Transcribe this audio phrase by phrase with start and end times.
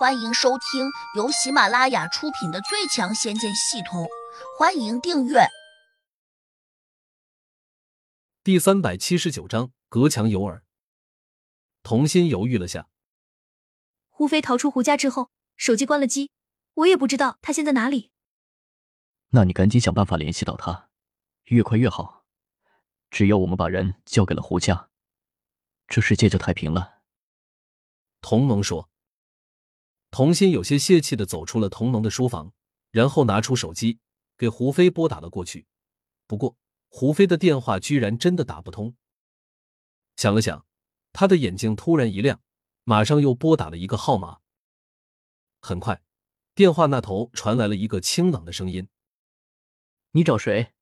[0.00, 4.04] 欢迎收听由喜马拉雅出品的《最强仙剑系统》，
[4.58, 5.40] 欢迎订阅。
[8.42, 10.64] 第三百七十九章：隔墙有耳。
[11.82, 12.88] 童心犹豫了下，
[14.08, 16.30] 胡飞逃出胡家之后，手机关了机，
[16.72, 18.10] 我也不知道他现在哪里。
[19.32, 20.88] 那你赶紧想办法联系到他，
[21.44, 22.24] 越快越好。
[23.10, 24.88] 只要我们把人交给了胡家，
[25.86, 27.02] 这世界就太平了。
[28.22, 28.89] 童蒙说。
[30.10, 32.52] 童心有些泄气的走出了童蒙的书房，
[32.90, 34.00] 然后拿出手机
[34.36, 35.66] 给胡飞拨打了过去。
[36.26, 36.56] 不过
[36.88, 38.96] 胡飞的电话居然真的打不通。
[40.16, 40.66] 想了想，
[41.12, 42.40] 他的眼睛突然一亮，
[42.84, 44.40] 马上又拨打了一个号码。
[45.60, 46.02] 很快，
[46.54, 48.88] 电话那头传来了一个清冷的声音
[50.12, 50.72] ：“你找谁？”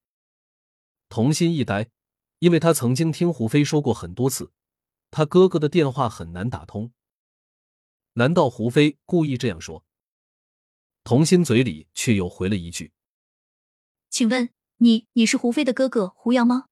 [1.11, 1.91] 童心一呆，
[2.39, 4.53] 因为他曾经听胡飞说过很多次，
[5.11, 6.93] 他哥哥的电话很难打通。
[8.19, 9.85] 难道胡飞故意这样说？
[11.05, 12.91] 童心嘴里却又回了一句
[14.11, 16.67] ：“请问你你是胡飞的哥哥胡杨吗？”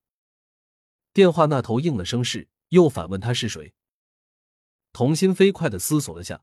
[1.15, 3.75] 电话那头应了声是，又反问他是谁。
[4.93, 6.43] 童心飞快的思索了下，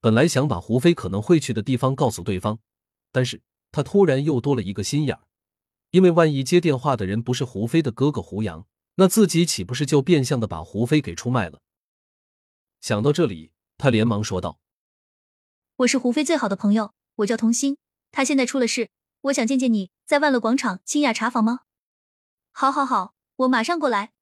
[0.00, 2.60] 本来想把胡飞可能会去的地方告诉对方，
[3.10, 5.26] 但是他突然又多了一个心眼儿，
[5.90, 11.60] 因为万一接电话的人不是胡飞的哥哥胡杨，那自己岂不是就变相的把胡飞给出卖了？
[12.80, 13.50] 想到这里。
[13.76, 14.58] 他连忙说道
[15.78, 17.76] ：“我是胡飞最好的朋友，我叫童心。
[18.12, 18.90] 他现在出了事，
[19.22, 21.60] 我想见见你，在万乐广场清雅茶房吗？
[22.52, 24.12] 好，好，好，我马上过来。”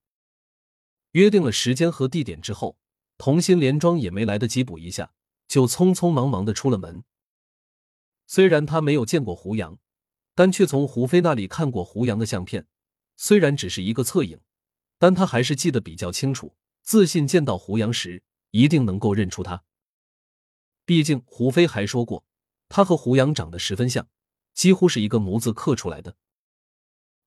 [1.13, 2.79] 约定了时间和地点之后，
[3.19, 5.13] 童心连妆也没来得及补一下，
[5.47, 7.05] 就匆匆忙忙的出了门。
[8.27, 9.79] 虽然他没有见过胡杨，
[10.35, 12.67] 但却从胡飞那里看过胡杨的相片，
[13.17, 14.41] 虽然只是一个侧影，
[14.99, 18.23] 但他还是记得比较清楚，自信见到胡杨时。
[18.53, 19.65] 一定能够认出他。
[20.87, 22.25] 毕竟胡飞还说过，
[22.69, 24.09] 他和胡杨长得十分像，
[24.55, 26.17] 几乎是一个模子刻出来的。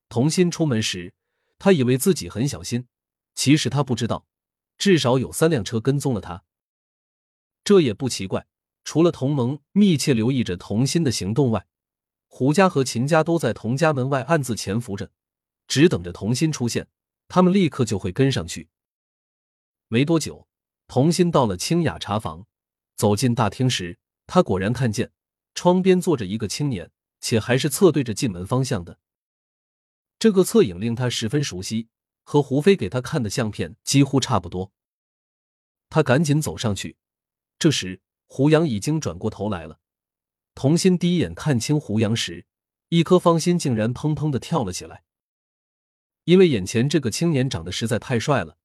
[0.07, 1.13] 童心出门时，
[1.57, 2.87] 他以为自己很小心，
[3.33, 4.25] 其实他不知道，
[4.77, 6.43] 至少有三辆车跟踪了他。
[7.63, 8.45] 这也不奇怪，
[8.83, 11.65] 除了同盟密切留意着童心的行动外，
[12.27, 15.11] 胡家和秦家都在童家门外暗自潜伏着，
[15.67, 16.87] 只等着童心出现，
[17.27, 18.69] 他们立刻就会跟上去。
[19.87, 20.47] 没多久。
[20.87, 22.45] 童心到了清雅茶房，
[22.95, 25.11] 走进大厅时，他果然看见
[25.53, 28.99] 窗边坐着一个青年，且还是侧对着进门方向的。
[30.19, 31.89] 这个侧影令他十分熟悉，
[32.23, 34.71] 和胡飞给他看的相片几乎差不多。
[35.89, 36.97] 他赶紧走上去，
[37.59, 39.79] 这时胡杨已经转过头来了。
[40.53, 42.45] 童心第一眼看清胡杨时，
[42.89, 45.03] 一颗芳心竟然砰砰的跳了起来，
[46.23, 48.57] 因为眼前这个青年长得实在太帅了。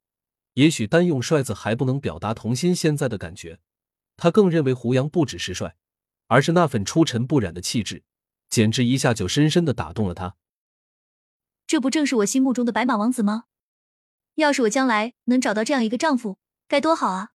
[0.61, 3.61] 也许单用“帅”字还不能表达童心现在的感觉，
[4.19, 5.75] 他更认为胡杨不只是帅，
[6.27, 8.05] 而是那份出尘不染的气质，
[8.51, 10.37] 简直一下就深深的打动了他。
[11.67, 13.45] 这不正是我心目中的白马王子吗？
[14.35, 16.39] 要是我将来能找到这样一个丈夫，
[16.69, 17.31] 该多好啊！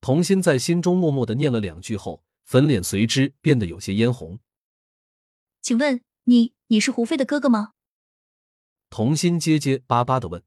[0.00, 4.40] 童心在心中默默的念了两句后，粉脸随之变得有些嫣红。
[5.62, 7.74] 请问你，你是胡飞的哥哥吗？
[8.88, 10.42] 童心结结巴巴的问。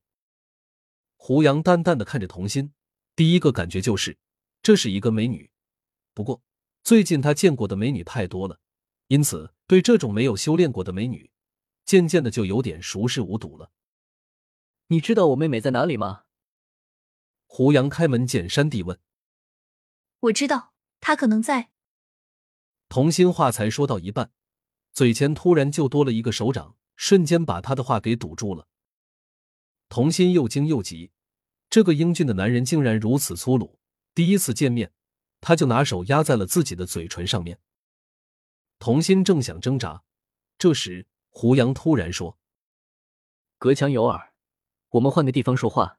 [1.25, 2.73] 胡杨淡淡的看着童心，
[3.16, 4.17] 第一个感觉就是
[4.61, 5.50] 这是一个美女。
[6.13, 6.44] 不过
[6.84, 8.59] 最近他见过的美女太多了，
[9.07, 11.31] 因此对这种没有修炼过的美女，
[11.85, 13.72] 渐渐的就有点熟视无睹了。
[14.88, 16.23] 你知道我妹妹在哪里吗？
[17.45, 19.00] 胡杨开门见山地问。
[20.19, 21.69] 我知道，她可能在。
[22.89, 24.33] 童心话才说到一半，
[24.91, 28.67] 嘴前突然就多了一个手掌，瞬间把他的话给堵住了。
[29.88, 31.12] 童心又惊又急，
[31.73, 33.79] 这个英俊的男人竟然如此粗鲁。
[34.13, 34.94] 第一次见面，
[35.41, 37.59] 他就拿手压在了自己的嘴唇上面。
[38.78, 40.03] 童心正想挣扎，
[40.59, 42.38] 这时胡杨突然说
[43.57, 44.35] ：“隔墙有耳，
[44.89, 45.97] 我们换个地方说话。”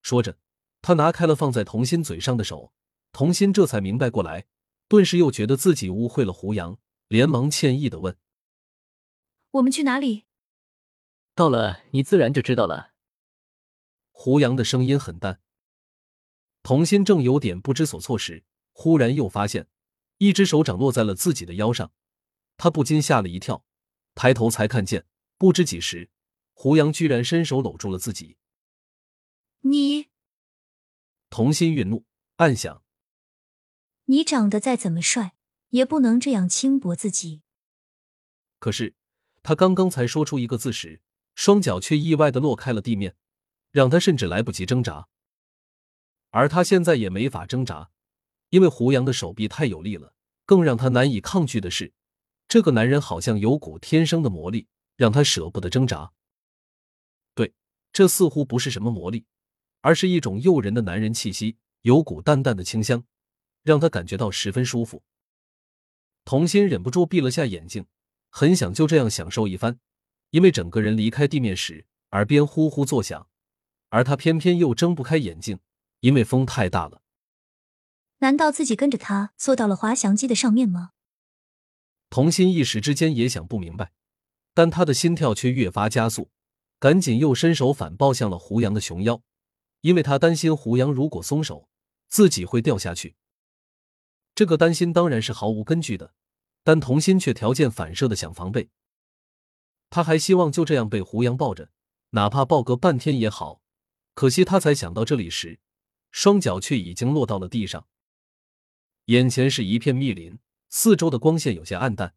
[0.00, 0.38] 说着，
[0.80, 2.72] 他拿开了放在童心嘴上的手。
[3.12, 4.46] 童心这才明白过来，
[4.88, 6.78] 顿时又觉得自己误会了胡杨，
[7.08, 8.16] 连忙歉意的问
[9.52, 10.24] ：“我们去哪里？”
[11.36, 12.94] 到了，你自然就知道了。
[14.18, 15.42] 胡杨的声音很淡。
[16.62, 19.68] 童心正有点不知所措时，忽然又发现
[20.16, 21.92] 一只手掌落在了自己的腰上，
[22.56, 23.62] 他不禁吓了一跳，
[24.14, 25.04] 抬头才看见，
[25.36, 26.08] 不知几时，
[26.54, 28.38] 胡杨居然伸手搂住了自己。
[29.60, 30.08] 你，
[31.28, 32.82] 童心愠怒，暗想：
[34.06, 35.36] 你长得再怎么帅，
[35.68, 37.42] 也不能这样轻薄自己。
[38.58, 38.94] 可是
[39.42, 41.02] 他刚刚才说出一个字时。
[41.34, 43.14] 双脚却意外的落开了地面，
[43.76, 45.06] 让他甚至来不及挣扎。
[46.30, 47.90] 而他现在也没法挣扎，
[48.48, 50.14] 因为胡杨的手臂太有力了。
[50.46, 51.92] 更让他难以抗拒的是，
[52.48, 56.10] 这个男人好像有股天生的魔力，让他舍不得挣扎。
[57.34, 57.52] 对，
[57.92, 59.26] 这似乎不是什么魔力，
[59.82, 63.04] 而是一种诱人的男人气息，有股淡淡的清香，
[63.62, 65.02] 让他感觉到十分舒服。
[66.24, 67.84] 童心忍不住闭了下眼睛，
[68.30, 69.78] 很想就这样享受一番，
[70.30, 73.28] 因为整个人离开地面时，耳边呼呼作响，
[73.96, 75.58] 而他偏偏又睁不开眼睛，
[76.00, 77.00] 因为风太大了。
[78.18, 80.90] 难道自己跟着他坐到了滑翔机的上面吗？
[82.10, 83.92] 童心一时之间也想不明白，
[84.52, 86.28] 但他的心跳却越发加速，
[86.78, 89.22] 赶紧又伸手反抱向了胡杨的熊腰，
[89.80, 91.66] 因为他担心胡杨如果松手，
[92.06, 93.16] 自己会掉下去。
[94.34, 96.12] 这个担心当然是毫无根据的，
[96.62, 98.68] 但童心却条件反射的想防备。
[99.88, 101.70] 他还希望就这样被胡杨抱着，
[102.10, 103.62] 哪怕抱个半天也好。
[104.16, 105.60] 可惜他才想到这里时，
[106.10, 107.86] 双脚却已经落到了地上。
[109.04, 110.38] 眼前是一片密林，
[110.70, 112.14] 四周的光线有些暗淡。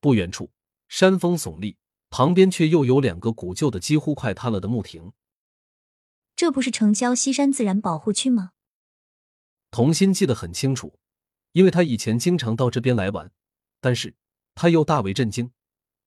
[0.00, 0.50] 不远处，
[0.88, 1.76] 山峰耸立，
[2.10, 5.12] 旁边却又有两个古旧的、几乎快塌了的木亭。
[6.34, 8.50] 这不是城郊西山自然保护区吗？
[9.70, 10.98] 童心记得很清楚，
[11.52, 13.30] 因为他以前经常到这边来玩。
[13.80, 14.16] 但是
[14.56, 15.52] 他又大为震惊，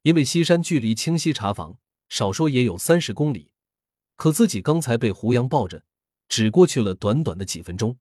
[0.01, 1.79] 因为西山距离清溪茶坊
[2.09, 3.49] 少说也有三十公里，
[4.15, 5.83] 可自己刚才被胡杨抱着，
[6.27, 7.97] 只过去了短短的几分钟。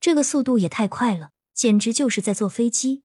[0.00, 3.02] 这个速度也太快了，简直就是在坐飞机。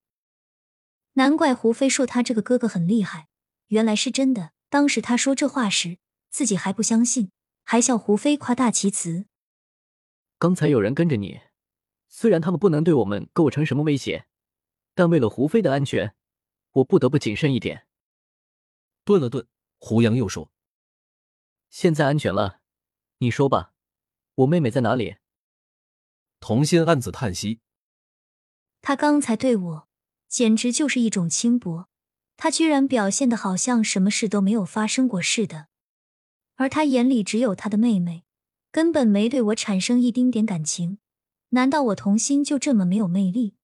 [1.13, 3.27] 难怪胡飞说他这个哥哥很厉害，
[3.67, 4.51] 原来是真的。
[4.69, 5.97] 当时他说这话时，
[6.29, 7.31] 自己还不相信，
[7.63, 9.25] 还笑胡飞夸大其词。
[10.39, 11.41] 刚才有人跟着你，
[12.07, 14.27] 虽然他们不能对我们构成什么威胁，
[14.95, 16.15] 但为了胡飞的安全，
[16.71, 17.85] 我不得不谨慎一点。
[19.03, 19.45] 顿了顿，
[19.77, 20.49] 胡杨又说
[21.71, 22.59] ：“现在安全了，
[23.17, 23.73] 你说吧，
[24.35, 25.15] 我妹妹在哪里？”
[26.39, 27.61] 童心暗自叹息，
[28.81, 29.87] 他刚才对我
[30.27, 31.87] 简直就是一种轻薄，
[32.35, 35.67] 他居然表现的好像什么事都没有发生过似的，
[36.55, 38.25] 而他眼里只有他的妹妹，
[38.71, 40.97] 根本没对我产生一丁点感情。
[41.49, 43.55] 难道我童心就这么没有魅力？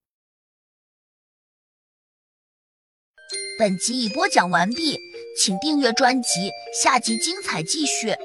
[3.57, 4.99] 本集已播讲完毕，
[5.37, 6.51] 请订阅专辑，
[6.83, 8.15] 下集精彩继续。